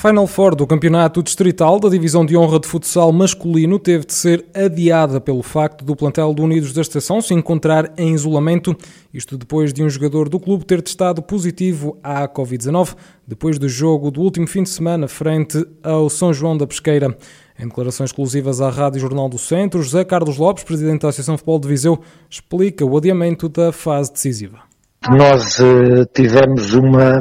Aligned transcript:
Final 0.00 0.28
Four 0.28 0.54
do 0.54 0.64
Campeonato 0.64 1.24
Distrital 1.24 1.80
da 1.80 1.88
Divisão 1.88 2.24
de 2.24 2.36
Honra 2.36 2.60
de 2.60 2.68
Futsal 2.68 3.10
Masculino 3.10 3.80
teve 3.80 4.06
de 4.06 4.12
ser 4.12 4.46
adiada 4.54 5.20
pelo 5.20 5.42
facto 5.42 5.84
do 5.84 5.96
plantel 5.96 6.32
do 6.32 6.44
Unidos 6.44 6.72
da 6.72 6.80
Estação 6.80 7.20
se 7.20 7.34
encontrar 7.34 7.92
em 7.98 8.14
isolamento, 8.14 8.76
isto 9.12 9.36
depois 9.36 9.72
de 9.72 9.82
um 9.82 9.90
jogador 9.90 10.28
do 10.28 10.38
clube 10.38 10.64
ter 10.64 10.80
testado 10.82 11.20
positivo 11.20 11.98
à 12.00 12.28
Covid-19, 12.28 12.94
depois 13.26 13.58
do 13.58 13.68
jogo 13.68 14.12
do 14.12 14.20
último 14.20 14.46
fim 14.46 14.62
de 14.62 14.68
semana 14.68 15.08
frente 15.08 15.66
ao 15.82 16.08
São 16.08 16.32
João 16.32 16.56
da 16.56 16.64
Pesqueira. 16.64 17.18
Em 17.58 17.66
declarações 17.66 18.10
exclusivas 18.10 18.60
à 18.60 18.70
Rádio 18.70 19.00
Jornal 19.00 19.28
do 19.28 19.36
Centro, 19.36 19.82
José 19.82 20.04
Carlos 20.04 20.38
Lopes, 20.38 20.62
presidente 20.62 21.02
da 21.02 21.08
Associação 21.08 21.36
Futebol 21.36 21.58
de 21.58 21.66
Viseu, 21.66 21.98
explica 22.30 22.86
o 22.86 22.96
adiamento 22.96 23.48
da 23.48 23.72
fase 23.72 24.12
decisiva. 24.12 24.67
Nós 25.06 25.58
uh, 25.60 26.04
tivemos 26.12 26.74
uma, 26.74 27.20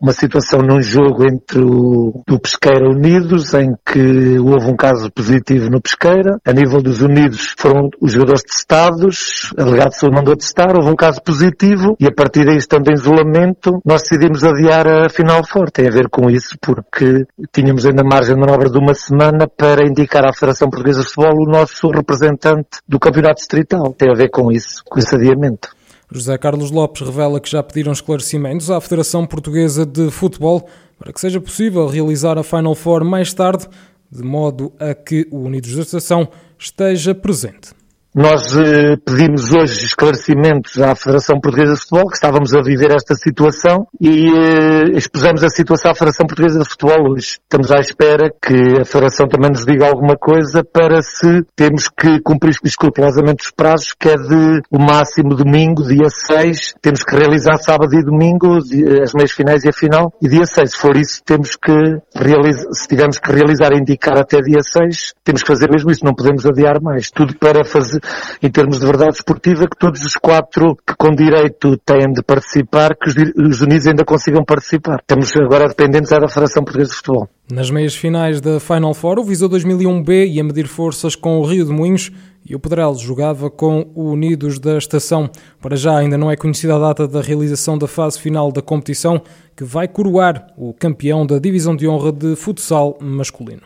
uma 0.00 0.12
situação 0.12 0.60
num 0.60 0.80
jogo 0.80 1.24
entre 1.24 1.60
o, 1.60 2.22
o 2.28 2.38
Pesqueira 2.40 2.88
Unidos, 2.88 3.52
em 3.54 3.74
que 3.86 4.38
houve 4.38 4.66
um 4.66 4.76
caso 4.76 5.10
positivo 5.12 5.68
no 5.70 5.80
Pesqueira. 5.80 6.38
A 6.44 6.52
nível 6.52 6.82
dos 6.82 7.02
Unidos 7.02 7.54
foram 7.58 7.90
os 8.00 8.12
jogadores 8.12 8.42
testados, 8.42 9.52
a 9.56 9.64
delegado 9.64 9.90
de 9.90 10.10
mandou 10.10 10.36
testar, 10.36 10.74
houve 10.74 10.90
um 10.90 10.96
caso 10.96 11.22
positivo 11.22 11.94
e 12.00 12.06
a 12.06 12.12
partir 12.12 12.44
daí, 12.44 12.56
estando 12.56 12.88
em 12.90 12.94
isolamento, 12.94 13.80
nós 13.84 14.02
decidimos 14.02 14.42
adiar 14.42 14.88
a 14.88 15.08
final 15.08 15.46
forte. 15.46 15.74
Tem 15.74 15.88
a 15.88 15.92
ver 15.92 16.08
com 16.08 16.30
isso, 16.30 16.56
porque 16.60 17.26
tínhamos 17.52 17.86
ainda 17.86 18.02
margem 18.02 18.34
de 18.34 18.40
manobra 18.40 18.70
de 18.70 18.78
uma 18.78 18.94
semana 18.94 19.46
para 19.46 19.86
indicar 19.86 20.26
à 20.26 20.32
Federação 20.32 20.68
Portuguesa 20.68 21.02
de 21.02 21.08
Futebol 21.08 21.46
o 21.46 21.50
nosso 21.50 21.88
representante 21.90 22.80
do 22.88 22.98
Campeonato 22.98 23.36
Distrital. 23.36 23.92
Tem 23.92 24.10
a 24.10 24.16
ver 24.16 24.30
com 24.30 24.50
isso, 24.50 24.82
com 24.88 24.98
esse 24.98 25.14
adiamento. 25.14 25.79
José 26.12 26.36
Carlos 26.38 26.72
Lopes 26.72 27.06
revela 27.06 27.40
que 27.40 27.48
já 27.48 27.62
pediram 27.62 27.92
esclarecimentos 27.92 28.70
à 28.70 28.80
Federação 28.80 29.24
Portuguesa 29.24 29.86
de 29.86 30.10
Futebol 30.10 30.68
para 30.98 31.12
que 31.12 31.20
seja 31.20 31.40
possível 31.40 31.86
realizar 31.86 32.36
a 32.36 32.42
Final 32.42 32.74
Four 32.74 33.04
mais 33.04 33.32
tarde, 33.32 33.66
de 34.10 34.22
modo 34.22 34.72
a 34.78 34.92
que 34.92 35.28
o 35.30 35.38
Unidos 35.38 35.74
da 35.74 35.82
Estação 35.82 36.28
esteja 36.58 37.14
presente. 37.14 37.79
Nós 38.12 38.56
eh, 38.56 38.96
pedimos 39.04 39.52
hoje 39.52 39.84
esclarecimentos 39.84 40.80
à 40.80 40.96
Federação 40.96 41.38
Portuguesa 41.40 41.74
de 41.74 41.80
Futebol, 41.80 42.08
que 42.08 42.16
estávamos 42.16 42.52
a 42.54 42.60
viver 42.60 42.90
esta 42.90 43.14
situação, 43.14 43.86
e 44.00 44.26
eh, 44.26 44.98
expusemos 44.98 45.44
a 45.44 45.48
situação 45.48 45.92
à 45.92 45.94
Federação 45.94 46.26
Portuguesa 46.26 46.58
de 46.58 46.68
Futebol 46.68 47.12
hoje. 47.12 47.38
Estamos 47.40 47.70
à 47.70 47.78
espera 47.78 48.28
que 48.42 48.80
a 48.80 48.84
Federação 48.84 49.28
também 49.28 49.50
nos 49.50 49.64
diga 49.64 49.86
alguma 49.86 50.16
coisa 50.16 50.64
para 50.64 51.00
se 51.02 51.44
temos 51.54 51.88
que 51.88 52.20
cumprir 52.20 52.56
escrupulosamente 52.64 53.44
os 53.44 53.52
prazos, 53.52 53.94
que 53.96 54.08
é 54.08 54.16
de 54.16 54.60
o 54.72 54.80
máximo 54.80 55.36
domingo, 55.36 55.86
dia 55.86 56.08
6, 56.08 56.74
temos 56.82 57.04
que 57.04 57.14
realizar 57.14 57.58
sábado 57.58 57.94
e 57.94 58.02
domingo, 58.02 58.56
as 59.04 59.12
meias 59.14 59.30
finais 59.30 59.62
e 59.62 59.68
a 59.68 59.72
final, 59.72 60.12
e 60.20 60.28
dia 60.28 60.46
6, 60.46 60.68
se 60.68 60.76
for 60.76 60.96
isso, 60.96 61.22
temos 61.24 61.54
que 61.54 61.72
realizar, 62.12 62.72
se 62.72 62.88
tivermos 62.88 63.20
que 63.20 63.30
realizar 63.30 63.72
e 63.72 63.78
indicar 63.78 64.18
até 64.18 64.40
dia 64.40 64.62
6, 64.62 65.14
temos 65.22 65.42
que 65.42 65.46
fazer 65.46 65.70
mesmo 65.70 65.92
isso, 65.92 66.04
não 66.04 66.12
podemos 66.12 66.44
adiar 66.44 66.80
mais. 66.82 67.08
Tudo 67.12 67.36
para 67.38 67.64
fazer 67.64 67.99
em 68.42 68.50
termos 68.50 68.80
de 68.80 68.86
verdade 68.86 69.16
esportiva, 69.16 69.66
que 69.68 69.78
todos 69.78 70.02
os 70.04 70.16
quatro 70.16 70.76
que 70.86 70.94
com 70.96 71.14
direito 71.14 71.76
têm 71.78 72.12
de 72.12 72.22
participar, 72.22 72.96
que 72.96 73.08
os, 73.08 73.14
os 73.36 73.60
Unidos 73.60 73.86
ainda 73.86 74.04
consigam 74.04 74.44
participar. 74.44 74.98
Estamos 75.00 75.34
agora 75.36 75.68
dependentes 75.68 76.10
da 76.10 76.28
Federação 76.28 76.64
Portuguesa 76.64 76.90
de 76.90 76.96
Futebol. 76.96 77.28
Nas 77.50 77.70
meias 77.70 77.96
finais 77.96 78.40
da 78.40 78.60
Final 78.60 78.94
Four, 78.94 79.18
o 79.18 79.24
Viseu 79.24 79.48
2001B 79.48 80.28
ia 80.28 80.44
medir 80.44 80.68
forças 80.68 81.16
com 81.16 81.40
o 81.40 81.44
Rio 81.44 81.64
de 81.64 81.72
Moinhos 81.72 82.12
e 82.44 82.54
o 82.54 82.60
Pedral 82.60 82.94
jogava 82.94 83.50
com 83.50 83.90
o 83.94 84.10
Unidos 84.10 84.58
da 84.58 84.78
Estação. 84.78 85.28
Para 85.60 85.76
já 85.76 85.96
ainda 85.98 86.16
não 86.16 86.30
é 86.30 86.36
conhecida 86.36 86.76
a 86.76 86.78
data 86.78 87.06
da 87.06 87.20
realização 87.20 87.76
da 87.76 87.86
fase 87.86 88.18
final 88.18 88.50
da 88.52 88.62
competição, 88.62 89.20
que 89.56 89.64
vai 89.64 89.88
coroar 89.88 90.46
o 90.56 90.72
campeão 90.72 91.26
da 91.26 91.38
Divisão 91.38 91.76
de 91.76 91.86
Honra 91.88 92.12
de 92.12 92.36
Futsal 92.36 92.96
masculino. 93.00 93.62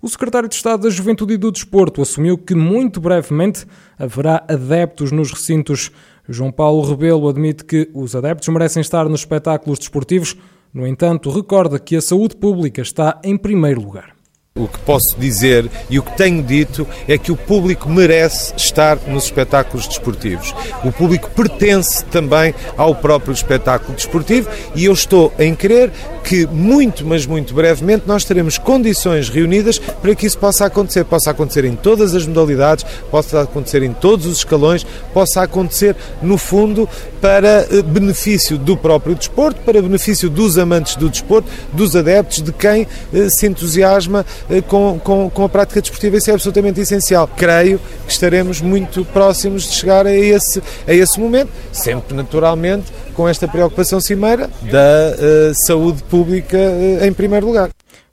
O 0.00 0.08
secretário 0.08 0.48
de 0.48 0.54
Estado 0.54 0.84
da 0.84 0.90
Juventude 0.90 1.34
e 1.34 1.36
do 1.36 1.50
Desporto 1.50 2.00
assumiu 2.00 2.38
que 2.38 2.54
muito 2.54 3.00
brevemente 3.00 3.66
haverá 3.98 4.44
adeptos 4.48 5.10
nos 5.10 5.32
recintos. 5.32 5.90
João 6.28 6.52
Paulo 6.52 6.88
Rebelo 6.88 7.28
admite 7.28 7.64
que 7.64 7.90
os 7.92 8.14
adeptos 8.14 8.46
merecem 8.48 8.80
estar 8.80 9.08
nos 9.08 9.20
espetáculos 9.20 9.80
desportivos, 9.80 10.36
no 10.72 10.86
entanto, 10.86 11.30
recorda 11.30 11.80
que 11.80 11.96
a 11.96 12.00
saúde 12.00 12.36
pública 12.36 12.80
está 12.80 13.20
em 13.24 13.36
primeiro 13.36 13.80
lugar. 13.80 14.17
O 14.58 14.68
que 14.68 14.78
posso 14.80 15.16
dizer 15.18 15.70
e 15.88 15.98
o 15.98 16.02
que 16.02 16.16
tenho 16.16 16.42
dito 16.42 16.86
é 17.06 17.16
que 17.16 17.30
o 17.30 17.36
público 17.36 17.88
merece 17.88 18.52
estar 18.56 18.98
nos 19.06 19.24
espetáculos 19.24 19.86
desportivos. 19.86 20.54
O 20.84 20.92
público 20.92 21.30
pertence 21.30 22.04
também 22.06 22.54
ao 22.76 22.94
próprio 22.94 23.32
espetáculo 23.32 23.94
desportivo 23.94 24.50
e 24.74 24.84
eu 24.84 24.92
estou 24.92 25.32
em 25.38 25.54
crer 25.54 25.92
que 26.24 26.46
muito, 26.46 27.06
mas 27.06 27.24
muito 27.24 27.54
brevemente 27.54 28.04
nós 28.06 28.24
teremos 28.24 28.58
condições 28.58 29.30
reunidas 29.30 29.78
para 29.78 30.14
que 30.14 30.26
isso 30.26 30.38
possa 30.38 30.66
acontecer. 30.66 31.04
Possa 31.04 31.30
acontecer 31.30 31.64
em 31.64 31.74
todas 31.74 32.14
as 32.14 32.26
modalidades, 32.26 32.84
possa 33.10 33.42
acontecer 33.42 33.82
em 33.82 33.92
todos 33.94 34.26
os 34.26 34.38
escalões, 34.38 34.84
possa 35.14 35.42
acontecer, 35.42 35.96
no 36.20 36.36
fundo, 36.36 36.88
para 37.20 37.66
eh, 37.70 37.82
benefício 37.82 38.58
do 38.58 38.76
próprio 38.76 39.14
desporto, 39.14 39.60
para 39.62 39.80
benefício 39.80 40.28
dos 40.28 40.58
amantes 40.58 40.96
do 40.96 41.08
desporto, 41.08 41.48
dos 41.72 41.96
adeptos, 41.96 42.42
de 42.42 42.52
quem 42.52 42.86
eh, 43.14 43.28
se 43.30 43.46
entusiasma 43.46 44.26
com, 44.66 44.98
com, 44.98 45.30
com 45.30 45.44
a 45.44 45.48
prática 45.48 45.80
desportiva, 45.80 46.16
isso 46.16 46.30
é 46.30 46.34
absolutamente 46.34 46.80
essencial. 46.80 47.28
Creio 47.36 47.80
que 48.06 48.12
estaremos 48.12 48.60
muito 48.60 49.04
próximos 49.06 49.64
de 49.64 49.74
chegar 49.74 50.06
a 50.06 50.12
esse, 50.12 50.62
a 50.86 50.94
esse 50.94 51.20
momento, 51.20 51.50
sempre 51.72 52.16
naturalmente 52.16 52.92
com 53.14 53.28
esta 53.28 53.46
preocupação 53.46 54.00
cimeira 54.00 54.48
da 54.62 55.14
uh, 55.14 55.54
saúde 55.66 56.02
pública 56.04 56.56
uh, 56.56 57.04
em 57.04 57.12
primeiro 57.12 57.46
lugar. 57.46 57.70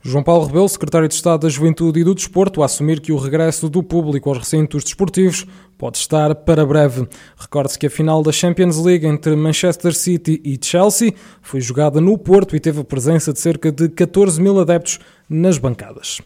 João 0.07 0.23
Paulo 0.23 0.45
Rebelo, 0.45 0.69
secretário 0.69 1.07
de 1.07 1.16
Estado 1.16 1.41
da 1.41 1.49
Juventude 1.49 1.99
e 1.99 2.03
do 2.03 2.13
Desporto, 2.13 2.61
a 2.61 2.66
assumir 2.66 2.99
que 2.99 3.11
o 3.11 3.17
regresso 3.17 3.67
do 3.67 3.81
público 3.81 4.29
aos 4.29 4.38
recintos 4.38 4.83
desportivos 4.83 5.47
pode 5.79 5.97
estar 5.97 6.35
para 6.35 6.63
breve. 6.63 7.07
Recorde-se 7.35 7.79
que 7.79 7.88
a 7.88 7.89
final 7.89 8.21
da 8.21 8.31
Champions 8.31 8.77
League 8.77 9.07
entre 9.07 9.35
Manchester 9.35 9.95
City 9.95 10.39
e 10.45 10.59
Chelsea 10.61 11.16
foi 11.41 11.59
jogada 11.59 11.99
no 11.99 12.19
Porto 12.19 12.55
e 12.55 12.59
teve 12.59 12.81
a 12.81 12.83
presença 12.83 13.33
de 13.33 13.39
cerca 13.39 13.71
de 13.71 13.89
14 13.89 14.39
mil 14.39 14.59
adeptos 14.59 14.99
nas 15.27 15.57
bancadas. 15.57 16.22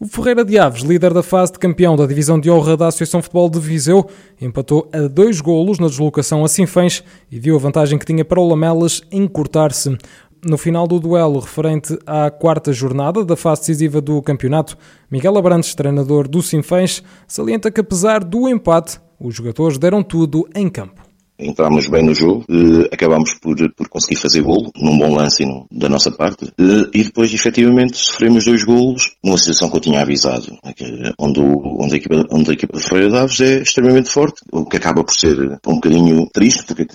O 0.00 0.06
Ferreira 0.06 0.44
de 0.44 0.56
Aves, 0.56 0.82
líder 0.82 1.12
da 1.12 1.24
fase 1.24 1.52
de 1.52 1.58
campeão 1.58 1.96
da 1.96 2.06
divisão 2.06 2.38
de 2.38 2.48
honra 2.48 2.76
da 2.76 2.86
Associação 2.86 3.20
Futebol 3.20 3.50
de 3.50 3.58
Viseu, 3.58 4.08
empatou 4.40 4.88
a 4.92 5.08
dois 5.08 5.40
golos 5.40 5.80
na 5.80 5.88
deslocação 5.88 6.44
a 6.44 6.48
Sinfãs 6.48 7.02
e 7.30 7.38
viu 7.38 7.56
a 7.56 7.58
vantagem 7.58 7.98
que 7.98 8.06
tinha 8.06 8.24
para 8.24 8.40
o 8.40 8.48
Lamelas 8.48 9.02
encurtar-se. 9.10 9.98
No 10.44 10.56
final 10.56 10.86
do 10.86 11.00
duelo 11.00 11.40
referente 11.40 11.98
à 12.06 12.30
quarta 12.30 12.72
jornada 12.72 13.24
da 13.24 13.36
fase 13.36 13.62
decisiva 13.62 14.00
do 14.00 14.22
campeonato, 14.22 14.78
Miguel 15.10 15.36
Abrantes, 15.36 15.74
treinador 15.74 16.28
do 16.28 16.40
Sinfãs, 16.42 17.02
salienta 17.26 17.70
que 17.70 17.80
apesar 17.80 18.22
do 18.22 18.48
empate, 18.48 19.00
os 19.18 19.34
jogadores 19.34 19.78
deram 19.78 20.02
tudo 20.02 20.48
em 20.54 20.68
campo 20.68 21.07
entramos 21.38 21.88
bem 21.88 22.04
no 22.04 22.14
jogo, 22.14 22.44
eh, 22.50 22.88
acabámos 22.92 23.34
por, 23.34 23.56
por 23.74 23.88
conseguir 23.88 24.16
fazer 24.16 24.42
golo, 24.42 24.72
num 24.76 24.98
bom 24.98 25.14
lance 25.14 25.44
da 25.70 25.88
nossa 25.88 26.10
parte, 26.10 26.46
eh, 26.58 26.90
e 26.92 27.04
depois 27.04 27.32
efetivamente 27.32 27.96
sofremos 27.96 28.44
dois 28.44 28.64
golos, 28.64 29.14
numa 29.22 29.38
situação 29.38 29.70
que 29.70 29.76
eu 29.76 29.80
tinha 29.80 30.02
avisado, 30.02 30.52
né, 30.64 31.12
onde, 31.18 31.40
onde, 31.40 31.94
a, 31.94 31.96
equipa, 31.96 32.26
onde 32.30 32.50
a 32.50 32.54
equipa 32.54 32.76
de 32.76 32.82
Ferreira 32.82 33.10
Daves 33.10 33.40
é 33.40 33.62
extremamente 33.62 34.10
forte, 34.10 34.42
o 34.52 34.64
que 34.64 34.76
acaba 34.76 35.04
por 35.04 35.14
ser 35.14 35.38
um 35.66 35.74
bocadinho 35.74 36.28
triste, 36.32 36.64
porque 36.66 36.86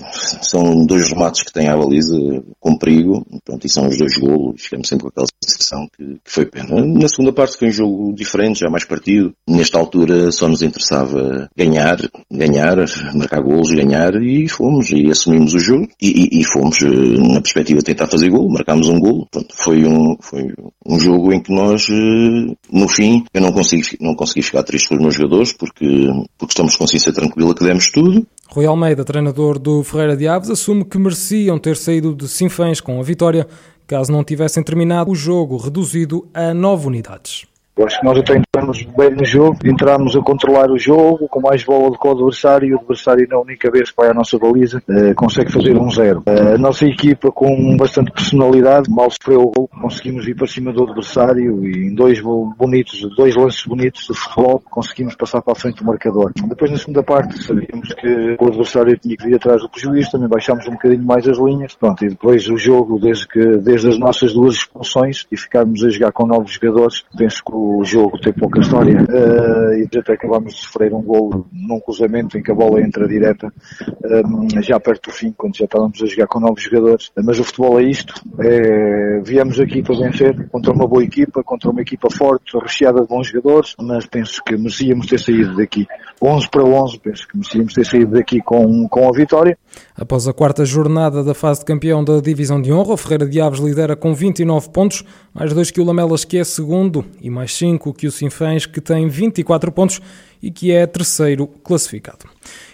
são 0.41 0.85
dois 0.85 1.07
remates 1.09 1.43
que 1.43 1.53
têm 1.53 1.67
a 1.67 1.77
baliza 1.77 2.17
com 2.59 2.77
perigo, 2.77 3.25
pronto, 3.45 3.65
e 3.65 3.69
são 3.69 3.87
os 3.87 3.97
dois 3.97 4.17
golos, 4.17 4.61
ficamos 4.61 4.87
sempre 4.87 5.03
com 5.03 5.09
aquela 5.09 5.27
sensação 5.43 5.87
que, 5.95 6.03
que 6.23 6.31
foi 6.31 6.45
pena. 6.45 6.85
Na 6.85 7.07
segunda 7.07 7.31
parte 7.31 7.57
foi 7.57 7.69
um 7.69 7.71
jogo 7.71 8.13
diferente, 8.13 8.59
já 8.59 8.69
mais 8.69 8.83
partido, 8.83 9.33
nesta 9.47 9.77
altura 9.77 10.31
só 10.31 10.47
nos 10.47 10.61
interessava 10.61 11.49
ganhar, 11.55 11.97
ganhar, 12.29 12.77
marcar 13.13 13.41
golos, 13.41 13.71
ganhar, 13.71 14.13
e 14.15 14.32
e 14.33 14.49
fomos 14.49 14.89
e 14.91 15.09
assumimos 15.09 15.53
o 15.53 15.59
jogo 15.59 15.87
e, 16.01 16.37
e, 16.37 16.41
e, 16.41 16.43
fomos 16.43 16.81
eh, 16.81 16.87
na 16.87 17.41
perspectiva 17.41 17.79
de 17.79 17.85
tentar 17.85 18.07
fazer 18.07 18.29
gol, 18.29 18.49
marcámos 18.49 18.89
um 18.89 18.99
gol. 18.99 19.27
Pronto, 19.31 19.55
foi 19.55 19.85
um, 19.85 20.15
foi 20.19 20.53
um 20.85 20.99
jogo 20.99 21.33
em 21.33 21.41
que 21.41 21.53
nós, 21.53 21.87
eh, 21.89 22.55
no 22.71 22.87
fim, 22.87 23.23
eu 23.33 23.41
não 23.41 23.51
consegui, 23.51 23.97
não 23.99 24.15
consegui 24.15 24.41
ficar 24.41 24.63
triste 24.63 24.89
com 24.89 24.95
os 24.95 25.01
meus 25.01 25.15
jogadores 25.15 25.53
porque, 25.53 26.07
porque 26.37 26.51
estamos 26.51 26.75
com 26.75 26.83
consciência 26.83 27.13
tranquila 27.13 27.55
que 27.55 27.63
demos 27.63 27.91
tudo. 27.91 28.25
Rui 28.49 28.65
Almeida, 28.65 29.03
treinador 29.03 29.57
do 29.57 29.83
Ferreira 29.83 30.15
de 30.15 30.27
Aves, 30.27 30.49
assume 30.49 30.85
que 30.85 30.97
mereciam 30.97 31.57
ter 31.57 31.75
saído 31.75 32.13
de 32.13 32.27
Sinfãs 32.27 32.79
com 32.79 32.99
a 32.99 33.03
vitória 33.03 33.47
caso 33.87 34.11
não 34.11 34.23
tivessem 34.23 34.63
terminado 34.63 35.11
o 35.11 35.15
jogo 35.15 35.57
reduzido 35.57 36.27
a 36.33 36.53
nove 36.53 36.87
unidades. 36.87 37.45
Eu 37.75 37.87
acho 37.87 37.99
que 37.99 38.05
nós 38.05 38.19
até 38.19 38.37
entramos 38.37 38.83
bem 38.83 39.09
no 39.09 39.25
jogo, 39.25 39.57
entramos 39.65 40.15
a 40.15 40.21
controlar 40.21 40.69
o 40.69 40.77
jogo, 40.77 41.27
com 41.27 41.41
mais 41.41 41.63
bola 41.63 41.89
do 41.89 41.97
que 41.97 42.07
o 42.07 42.11
adversário, 42.11 42.67
e 42.67 42.73
o 42.75 42.77
adversário 42.77 43.27
na 43.27 43.39
única 43.39 43.71
vez 43.71 43.89
que 43.89 43.97
vai 43.97 44.11
à 44.11 44.13
nossa 44.13 44.37
baliza 44.37 44.77
uh, 44.87 45.15
consegue 45.15 45.51
fazer 45.51 45.75
um 45.75 45.89
zero. 45.89 46.19
Uh, 46.19 46.53
a 46.53 46.57
nossa 46.59 46.85
equipa 46.85 47.31
com 47.31 47.75
bastante 47.75 48.11
personalidade, 48.11 48.91
mal 48.91 49.09
sofreu 49.09 49.41
o 49.41 49.51
gol, 49.51 49.67
conseguimos 49.81 50.27
ir 50.27 50.35
para 50.35 50.45
cima 50.45 50.71
do 50.71 50.83
adversário 50.83 51.65
e 51.65 51.87
em 51.87 51.95
dois 51.95 52.21
bonitos, 52.21 53.09
dois 53.17 53.35
lances 53.35 53.65
bonitos 53.65 54.05
de 54.07 54.13
futebol, 54.13 54.61
conseguimos 54.69 55.15
passar 55.15 55.41
para 55.41 55.53
a 55.53 55.55
frente 55.55 55.77
do 55.77 55.85
marcador. 55.85 56.31
Depois 56.47 56.69
na 56.69 56.77
segunda 56.77 57.01
parte 57.01 57.41
sabíamos 57.43 57.91
que 57.95 58.37
o 58.39 58.47
adversário 58.49 58.95
tinha 58.99 59.17
que 59.17 59.25
vir 59.25 59.35
atrás 59.35 59.63
do 59.63 59.69
prejuízo, 59.69 60.11
também 60.11 60.29
baixámos 60.29 60.67
um 60.67 60.73
bocadinho 60.73 61.03
mais 61.03 61.27
as 61.27 61.39
linhas, 61.39 61.73
pronto, 61.73 62.05
e 62.05 62.09
depois 62.09 62.47
o 62.47 62.55
jogo, 62.55 62.99
desde 62.99 63.27
que, 63.27 63.57
desde 63.57 63.89
as 63.89 63.97
nossas 63.97 64.31
duas 64.31 64.53
expulsões 64.53 65.25
e 65.31 65.35
ficarmos 65.35 65.83
a 65.83 65.89
jogar 65.89 66.11
com 66.11 66.27
novos 66.27 66.51
jogadores, 66.51 67.03
penso 67.17 67.43
que 67.43 67.62
o 67.63 67.83
jogo 67.85 68.19
tem 68.19 68.33
pouca 68.33 68.59
história 68.59 69.01
uh, 69.01 69.73
e 69.73 69.97
até 69.97 70.13
acabámos 70.13 70.53
de 70.53 70.61
sofrer 70.61 70.93
um 70.93 71.01
gol 71.01 71.45
num 71.51 71.79
cruzamento 71.79 72.37
em 72.37 72.43
que 72.43 72.51
a 72.51 72.55
bola 72.55 72.81
entra 72.81 73.07
direta 73.07 73.47
uh, 73.47 74.61
já 74.61 74.79
perto 74.79 75.09
do 75.09 75.15
fim, 75.15 75.33
quando 75.37 75.55
já 75.55 75.65
estávamos 75.65 76.01
a 76.01 76.05
jogar 76.05 76.27
com 76.27 76.39
novos 76.39 76.61
jogadores. 76.61 77.11
Mas 77.23 77.39
o 77.39 77.43
futebol 77.43 77.79
é 77.79 77.83
isto, 77.83 78.13
é, 78.39 79.21
viemos 79.23 79.59
aqui 79.59 79.81
para 79.81 79.95
vencer 79.95 80.47
contra 80.49 80.73
uma 80.73 80.87
boa 80.87 81.03
equipa, 81.03 81.43
contra 81.43 81.69
uma 81.69 81.81
equipa 81.81 82.09
forte, 82.11 82.57
recheada 82.57 83.01
de 83.01 83.07
bons 83.07 83.27
jogadores, 83.27 83.75
mas 83.79 84.05
penso 84.05 84.41
que 84.43 84.57
merecíamos 84.57 85.07
ter 85.07 85.19
saído 85.19 85.55
daqui 85.55 85.87
11 86.21 86.49
para 86.49 86.63
11, 86.63 86.99
penso 86.99 87.27
que 87.27 87.37
merecíamos 87.37 87.73
ter 87.73 87.85
saído 87.85 88.11
daqui 88.11 88.41
com, 88.41 88.87
com 88.87 89.07
a 89.07 89.11
vitória. 89.11 89.57
Após 89.95 90.27
a 90.27 90.33
quarta 90.33 90.65
jornada 90.65 91.23
da 91.23 91.33
fase 91.33 91.61
de 91.61 91.65
campeão 91.65 92.03
da 92.03 92.19
Divisão 92.19 92.61
de 92.61 92.71
Honra, 92.71 92.93
o 92.93 92.97
Ferreira 92.97 93.27
de 93.27 93.39
Aves 93.39 93.59
lidera 93.59 93.95
com 93.95 94.13
29 94.13 94.69
pontos, 94.69 95.03
mais 95.33 95.53
2 95.53 95.71
que 95.71 95.81
o 95.81 95.85
Lamelas 95.85 96.25
que 96.25 96.37
é 96.37 96.43
segundo 96.43 97.05
e 97.21 97.29
mais 97.29 97.52
5 97.53 97.93
que 97.93 98.07
o 98.07 98.11
Sinfãs 98.11 98.65
que 98.65 98.81
tem 98.81 99.07
24 99.07 99.71
pontos 99.71 100.01
e 100.43 100.51
que 100.51 100.73
é 100.73 100.85
terceiro 100.85 101.47
classificado. 101.47 102.25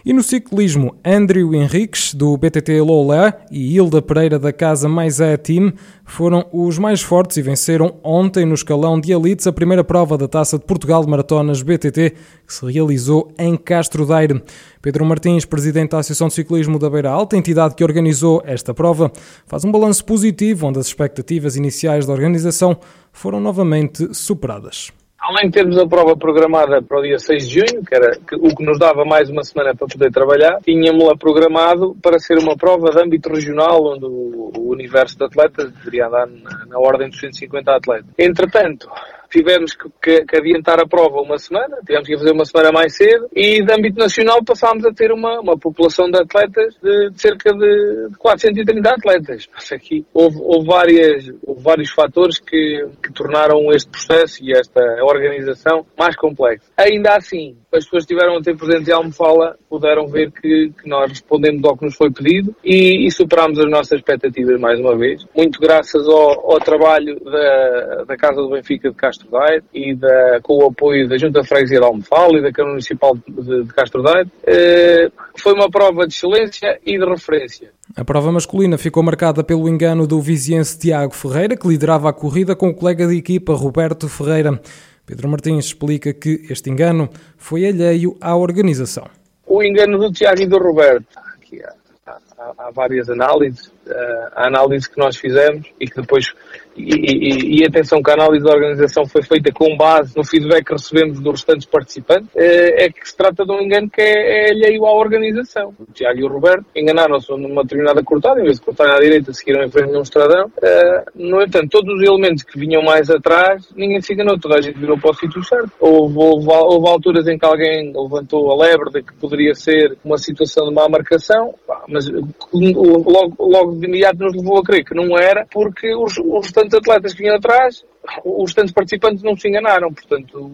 E 0.03 0.11
no 0.11 0.23
ciclismo, 0.23 0.95
Andrew 1.05 1.53
Henriques, 1.53 2.15
do 2.15 2.35
BTT 2.35 2.81
Lola, 2.81 3.39
e 3.51 3.75
Hilda 3.75 4.01
Pereira, 4.01 4.39
da 4.39 4.51
Casa 4.51 4.89
Mais 4.89 5.21
A 5.21 5.37
Team, 5.37 5.71
foram 6.03 6.47
os 6.51 6.79
mais 6.79 6.99
fortes 6.99 7.37
e 7.37 7.43
venceram 7.43 7.99
ontem 8.03 8.43
no 8.43 8.55
escalão 8.55 8.99
de 8.99 9.11
elites 9.11 9.45
a 9.45 9.53
primeira 9.53 9.83
prova 9.83 10.17
da 10.17 10.27
Taça 10.27 10.57
de 10.57 10.65
Portugal 10.65 11.03
de 11.03 11.11
Maratonas 11.11 11.61
BTT, 11.61 12.15
que 12.47 12.53
se 12.53 12.65
realizou 12.71 13.31
em 13.37 13.55
Castro 13.55 14.03
Daire. 14.03 14.41
Pedro 14.81 15.05
Martins, 15.05 15.45
presidente 15.45 15.91
da 15.91 15.99
Associação 15.99 16.29
de 16.29 16.33
Ciclismo 16.33 16.79
da 16.79 16.89
Beira 16.89 17.11
Alta, 17.11 17.37
entidade 17.37 17.75
que 17.75 17.83
organizou 17.83 18.41
esta 18.45 18.73
prova, 18.73 19.11
faz 19.45 19.63
um 19.63 19.71
balanço 19.71 20.03
positivo 20.03 20.65
onde 20.65 20.79
as 20.79 20.87
expectativas 20.87 21.55
iniciais 21.55 22.07
da 22.07 22.13
organização 22.13 22.79
foram 23.11 23.39
novamente 23.39 24.11
superadas. 24.15 24.91
Além 25.29 25.45
de 25.45 25.51
termos 25.51 25.77
a 25.77 25.85
prova 25.85 26.17
programada 26.17 26.81
para 26.81 26.97
o 26.97 27.03
dia 27.03 27.19
6 27.19 27.47
de 27.47 27.59
junho, 27.59 27.85
que 27.85 27.93
era 27.93 28.17
o 28.33 28.55
que 28.55 28.65
nos 28.65 28.79
dava 28.79 29.05
mais 29.05 29.29
uma 29.29 29.43
semana 29.43 29.75
para 29.75 29.85
poder 29.85 30.09
trabalhar, 30.09 30.59
tínhamos-la 30.63 31.15
programado 31.15 31.95
para 32.01 32.17
ser 32.17 32.39
uma 32.39 32.57
prova 32.57 32.89
de 32.89 32.99
âmbito 32.99 33.29
regional, 33.29 33.77
onde 33.93 34.05
o 34.05 34.71
universo 34.71 35.15
de 35.19 35.25
atletas 35.25 35.71
deveria 35.71 36.07
andar 36.07 36.25
na, 36.25 36.65
na 36.65 36.79
ordem 36.79 37.09
dos 37.09 37.19
150 37.19 37.71
atletas. 37.71 38.09
Entretanto, 38.17 38.89
tivemos 39.29 39.73
que, 39.73 39.89
que, 40.01 40.25
que, 40.25 40.37
adiantar 40.37 40.79
a 40.79 40.87
prova 40.87 41.21
uma 41.21 41.37
semana, 41.37 41.77
tivemos 41.85 42.07
que 42.07 42.17
fazer 42.17 42.31
uma 42.31 42.45
semana 42.45 42.71
mais 42.71 42.95
cedo 42.95 43.27
e 43.35 43.63
de 43.63 43.73
âmbito 43.73 43.99
nacional 43.99 44.43
passámos 44.43 44.85
a 44.85 44.91
ter 44.91 45.11
uma, 45.11 45.39
uma 45.39 45.57
população 45.57 46.09
de 46.09 46.19
atletas 46.19 46.75
de, 46.81 47.11
de 47.11 47.21
cerca 47.21 47.53
de, 47.53 48.09
de 48.09 48.17
430 48.17 48.89
atletas. 48.89 49.47
Mas 49.53 49.71
aqui 49.71 50.05
houve, 50.13 50.37
houve, 50.41 50.67
várias, 50.67 51.31
houve 51.45 51.61
vários 51.61 51.91
fatores 51.91 52.39
que, 52.39 52.87
que 53.03 53.13
tornaram 53.13 53.71
este 53.71 53.89
processo 53.89 54.43
e 54.43 54.51
esta 54.51 54.81
organização 55.03 55.85
mais 55.97 56.15
complexo. 56.15 56.69
Ainda 56.77 57.15
assim, 57.15 57.55
as 57.71 57.85
pessoas 57.85 58.05
que 58.05 58.13
estiveram 58.13 58.37
a 58.37 58.41
ter 58.41 58.57
presente 58.57 58.89
em 58.89 58.93
Almofala 58.93 59.57
puderam 59.69 60.07
ver 60.07 60.31
que, 60.31 60.71
que 60.81 60.89
nós 60.89 61.09
respondemos 61.09 61.63
ao 61.63 61.77
que 61.77 61.85
nos 61.85 61.95
foi 61.95 62.11
pedido 62.11 62.55
e, 62.63 63.05
e 63.05 63.11
superámos 63.11 63.59
as 63.59 63.69
nossas 63.69 63.99
expectativas 63.99 64.59
mais 64.59 64.79
uma 64.79 64.97
vez. 64.97 65.25
Muito 65.35 65.59
graças 65.59 66.07
ao, 66.07 66.51
ao 66.51 66.59
trabalho 66.59 67.19
da, 67.23 68.03
da 68.05 68.17
Casa 68.17 68.41
do 68.41 68.49
Benfica 68.49 68.89
de 68.89 68.95
Castro 68.95 69.18
Daire 69.27 69.63
e 69.73 69.95
da, 69.95 70.39
com 70.41 70.63
o 70.63 70.67
apoio 70.67 71.07
da 71.07 71.17
Junta 71.17 71.43
Freguesia 71.43 71.79
de 71.79 71.85
Almofala 71.85 72.37
e 72.37 72.41
da 72.41 72.51
Câmara 72.51 72.73
Municipal 72.73 73.15
de, 73.15 73.63
de 73.63 73.73
Castro 73.73 74.01
Daire. 74.03 74.29
Eh, 74.45 75.09
foi 75.37 75.53
uma 75.53 75.69
prova 75.69 76.07
de 76.07 76.13
excelência 76.13 76.79
e 76.85 76.97
de 76.97 77.05
referência. 77.05 77.71
A 77.95 78.05
prova 78.05 78.31
masculina 78.31 78.77
ficou 78.77 79.01
marcada 79.01 79.43
pelo 79.43 79.67
engano 79.67 80.05
do 80.05 80.21
viziense 80.21 80.77
Tiago 80.77 81.13
Ferreira, 81.13 81.57
que 81.57 81.67
liderava 81.67 82.09
a 82.09 82.13
corrida 82.13 82.55
com 82.55 82.69
o 82.69 82.73
colega 82.73 83.07
de 83.07 83.17
equipa 83.17 83.53
Roberto 83.53 84.07
Ferreira. 84.07 84.59
Pedro 85.05 85.27
Martins 85.27 85.65
explica 85.65 86.13
que 86.13 86.45
este 86.49 86.69
engano 86.69 87.09
foi 87.35 87.65
alheio 87.65 88.15
à 88.21 88.35
organização. 88.35 89.07
O 89.47 89.63
engano 89.63 89.97
do 89.97 90.11
Tiago 90.11 90.41
e 90.41 90.45
do 90.45 90.59
Roberto. 90.59 91.07
Aqui 91.35 91.59
há, 91.63 91.73
há, 92.05 92.53
há 92.59 92.71
várias 92.71 93.09
análises. 93.09 93.71
Eh, 93.87 94.29
a 94.35 94.47
análise 94.47 94.87
que 94.87 94.99
nós 94.99 95.17
fizemos 95.17 95.67
e 95.79 95.87
que 95.87 95.99
depois 95.99 96.31
e, 96.75 96.81
e, 96.83 97.59
e, 97.59 97.65
atenção 97.65 98.01
que 98.01 98.09
a 98.09 98.13
análise 98.13 98.43
da 98.43 98.51
organização 98.51 99.05
foi 99.05 99.21
feita 99.21 99.51
com 99.51 99.75
base 99.75 100.15
no 100.15 100.23
feedback 100.23 100.65
que 100.65 100.73
recebemos 100.73 101.19
dos 101.19 101.33
restantes 101.33 101.65
participantes, 101.65 102.29
é, 102.35 102.85
é 102.85 102.89
que 102.89 103.07
se 103.07 103.15
trata 103.15 103.45
de 103.45 103.51
um 103.51 103.61
engano 103.61 103.89
que 103.89 104.01
é, 104.01 104.47
é 104.47 104.51
alheio 104.51 104.85
à 104.85 104.93
organização. 104.93 105.73
O 105.79 105.91
Tiago 105.91 106.19
e 106.19 106.23
o 106.23 106.27
Roberto 106.27 106.65
enganaram-se 106.75 107.31
numa 107.31 107.63
determinada 107.63 108.03
cortada, 108.03 108.39
em 108.39 108.43
vez 108.43 108.59
de 108.59 108.65
cortarem 108.65 108.93
à 108.93 108.99
direita, 108.99 109.33
seguiram 109.33 109.63
em 109.63 109.69
frente 109.69 109.91
num 109.91 110.01
estradão. 110.01 110.51
É, 110.61 111.03
no 111.15 111.41
entanto, 111.41 111.69
todos 111.69 111.93
os 111.93 112.01
elementos 112.01 112.43
que 112.43 112.59
vinham 112.59 112.81
mais 112.81 113.09
atrás, 113.09 113.67
ninguém 113.75 114.01
se 114.01 114.13
enganou, 114.13 114.39
toda 114.39 114.57
a 114.57 114.61
gente 114.61 114.77
virou 114.79 114.97
para 114.97 115.11
o 115.11 115.13
sítio 115.13 115.43
certo. 115.43 115.71
Houve, 115.79 116.17
houve, 116.17 116.47
houve 116.49 116.89
alturas 116.89 117.27
em 117.27 117.37
que 117.37 117.45
alguém 117.45 117.91
levantou 117.95 118.51
a 118.51 118.55
lebre 118.55 118.89
de 118.91 119.03
que 119.03 119.13
poderia 119.13 119.53
ser 119.53 119.97
uma 120.03 120.17
situação 120.17 120.67
de 120.67 120.73
má 120.73 120.87
marcação, 120.87 121.53
mas 121.87 122.09
logo, 122.53 123.35
logo 123.39 123.75
de 123.75 123.85
imediato 123.85 124.19
nos 124.19 124.35
levou 124.35 124.59
a 124.59 124.63
crer 124.63 124.83
que 124.83 124.95
não 124.95 125.17
era, 125.17 125.45
porque 125.51 125.93
os, 125.95 126.17
os 126.17 126.45
restantes 126.45 126.68
atletas 126.73 127.13
que 127.13 127.23
vinham 127.23 127.35
atrás, 127.35 127.83
os 128.23 128.49
restantes 128.49 128.73
participantes 128.73 129.23
não 129.23 129.35
se 129.35 129.47
enganaram, 129.47 129.93
portanto 129.93 130.51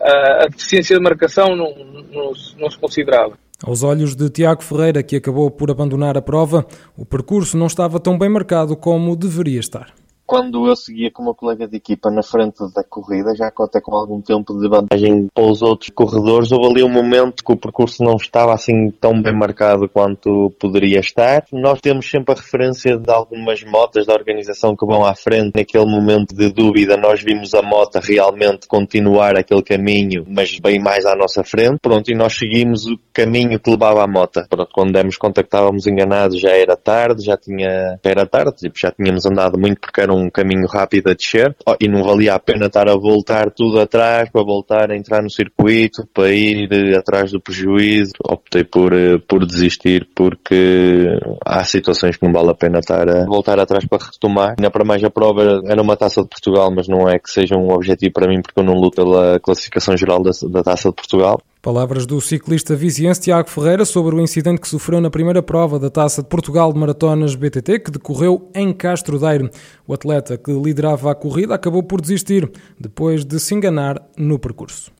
a, 0.00 0.44
a 0.44 0.46
deficiência 0.48 0.96
de 0.96 1.02
marcação 1.02 1.56
não, 1.56 1.74
não, 2.12 2.32
não 2.58 2.70
se 2.70 2.78
considerava. 2.78 3.38
Aos 3.62 3.82
olhos 3.82 4.16
de 4.16 4.30
Tiago 4.30 4.62
Ferreira, 4.62 5.02
que 5.02 5.16
acabou 5.16 5.50
por 5.50 5.70
abandonar 5.70 6.16
a 6.16 6.22
prova, 6.22 6.66
o 6.96 7.04
percurso 7.04 7.58
não 7.58 7.66
estava 7.66 8.00
tão 8.00 8.18
bem 8.18 8.28
marcado 8.28 8.74
como 8.76 9.14
deveria 9.14 9.60
estar 9.60 9.99
quando 10.30 10.68
eu 10.68 10.76
seguia 10.76 11.10
com 11.10 11.22
o 11.22 11.24
meu 11.24 11.34
colega 11.34 11.66
de 11.66 11.76
equipa 11.76 12.08
na 12.08 12.22
frente 12.22 12.62
da 12.72 12.84
corrida, 12.84 13.34
já 13.34 13.48
até 13.48 13.80
com 13.80 13.96
algum 13.96 14.20
tempo 14.20 14.56
de 14.60 14.68
vantagem 14.68 15.26
para 15.34 15.42
os 15.42 15.60
outros 15.60 15.90
corredores, 15.92 16.52
houve 16.52 16.68
ali 16.70 16.82
um 16.84 16.88
momento 16.88 17.44
que 17.44 17.52
o 17.52 17.56
percurso 17.56 18.04
não 18.04 18.14
estava 18.14 18.54
assim 18.54 18.92
tão 19.00 19.20
bem 19.20 19.36
marcado 19.36 19.88
quanto 19.88 20.54
poderia 20.60 21.00
estar. 21.00 21.42
Nós 21.52 21.80
temos 21.80 22.08
sempre 22.08 22.32
a 22.32 22.36
referência 22.36 22.96
de 22.96 23.10
algumas 23.10 23.64
motas 23.64 24.06
da 24.06 24.14
organização 24.14 24.76
que 24.76 24.86
vão 24.86 25.04
à 25.04 25.16
frente. 25.16 25.50
Naquele 25.56 25.86
momento 25.86 26.32
de 26.32 26.48
dúvida, 26.48 26.96
nós 26.96 27.20
vimos 27.20 27.52
a 27.52 27.60
mota 27.60 27.98
realmente 27.98 28.68
continuar 28.68 29.36
aquele 29.36 29.64
caminho, 29.64 30.24
mas 30.28 30.56
bem 30.60 30.78
mais 30.78 31.04
à 31.06 31.16
nossa 31.16 31.42
frente. 31.42 31.78
Pronto, 31.82 32.08
e 32.08 32.14
nós 32.14 32.38
seguimos 32.38 32.86
o 32.86 32.96
caminho 33.12 33.58
que 33.58 33.68
levava 33.68 34.04
à 34.04 34.06
mota. 34.06 34.46
Pronto, 34.48 34.70
quando 34.72 34.92
demos 34.92 35.16
conta 35.16 35.42
que 35.42 35.48
estávamos 35.48 35.88
enganados, 35.88 36.38
já 36.38 36.50
era 36.50 36.76
tarde, 36.76 37.24
já 37.24 37.36
tinha, 37.36 37.98
era 38.04 38.24
tarde, 38.24 38.54
tipo, 38.58 38.78
já 38.78 38.92
tínhamos 38.92 39.26
andado 39.26 39.58
muito 39.58 39.80
porque 39.80 40.00
era 40.00 40.12
um 40.12 40.19
um 40.20 40.30
caminho 40.30 40.66
rápido 40.66 41.10
a 41.10 41.14
descer 41.14 41.54
oh, 41.66 41.74
e 41.80 41.88
não 41.88 42.02
valia 42.02 42.34
a 42.34 42.38
pena 42.38 42.66
estar 42.66 42.88
a 42.88 42.94
voltar 42.94 43.50
tudo 43.50 43.80
atrás 43.80 44.28
para 44.30 44.42
voltar 44.42 44.90
a 44.90 44.96
entrar 44.96 45.22
no 45.22 45.30
circuito, 45.30 46.06
para 46.12 46.30
ir 46.30 46.68
atrás 46.96 47.32
do 47.32 47.40
prejuízo. 47.40 48.12
Optei 48.24 48.64
por, 48.64 48.92
eh, 48.92 49.18
por 49.26 49.44
desistir 49.46 50.08
porque 50.14 51.06
há 51.44 51.64
situações 51.64 52.16
que 52.16 52.24
não 52.24 52.32
vale 52.32 52.50
a 52.50 52.54
pena 52.54 52.78
estar 52.78 53.08
a 53.08 53.24
voltar 53.26 53.58
atrás 53.58 53.84
para 53.86 54.04
retomar. 54.04 54.54
Ainda 54.58 54.70
para 54.70 54.84
mais 54.84 55.02
a 55.02 55.10
prova 55.10 55.62
era 55.66 55.82
uma 55.82 55.96
taça 55.96 56.22
de 56.22 56.28
Portugal, 56.28 56.72
mas 56.74 56.88
não 56.88 57.08
é 57.08 57.18
que 57.18 57.30
seja 57.30 57.56
um 57.56 57.72
objetivo 57.72 58.12
para 58.12 58.28
mim 58.28 58.40
porque 58.42 58.60
eu 58.60 58.64
não 58.64 58.74
luto 58.74 58.96
pela 58.96 59.40
classificação 59.40 59.96
geral 59.96 60.22
da, 60.22 60.30
da 60.50 60.62
taça 60.62 60.88
de 60.88 60.94
Portugal. 60.94 61.40
Palavras 61.62 62.06
do 62.06 62.18
ciclista 62.22 62.74
viziense 62.74 63.20
Tiago 63.20 63.50
Ferreira 63.50 63.84
sobre 63.84 64.16
o 64.16 64.20
incidente 64.22 64.62
que 64.62 64.68
sofreu 64.68 64.98
na 64.98 65.10
primeira 65.10 65.42
prova 65.42 65.78
da 65.78 65.90
Taça 65.90 66.22
de 66.22 66.28
Portugal 66.28 66.72
de 66.72 66.78
Maratonas 66.78 67.34
BTT, 67.34 67.80
que 67.80 67.90
decorreu 67.90 68.50
em 68.54 68.72
Castro 68.72 69.18
Daire. 69.18 69.50
O 69.86 69.92
atleta 69.92 70.38
que 70.38 70.50
liderava 70.50 71.10
a 71.10 71.14
corrida 71.14 71.54
acabou 71.54 71.82
por 71.82 72.00
desistir, 72.00 72.50
depois 72.78 73.26
de 73.26 73.38
se 73.38 73.54
enganar 73.54 74.02
no 74.16 74.38
percurso. 74.38 74.90